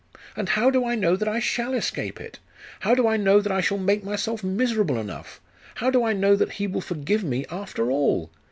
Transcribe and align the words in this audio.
And 0.35 0.49
how 0.49 0.71
do 0.71 0.83
I 0.83 0.95
know 0.95 1.15
that 1.15 1.27
I 1.27 1.37
shall 1.39 1.75
escape 1.75 2.19
it? 2.19 2.39
How 2.79 2.95
do 2.95 3.07
I 3.07 3.17
know 3.17 3.39
that 3.39 3.51
I 3.51 3.61
shall 3.61 3.77
make 3.77 4.03
myself 4.03 4.43
miserable 4.43 4.97
enough? 4.97 5.39
How 5.75 5.91
do 5.91 6.03
I 6.03 6.11
know 6.11 6.35
that 6.35 6.53
He 6.53 6.65
will 6.65 6.81
forgive 6.81 7.23
me 7.23 7.45
after 7.51 7.91
all? 7.91 8.31